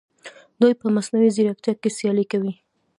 [0.61, 2.53] دوی په مصنوعي ځیرکتیا کې سیالي کوي.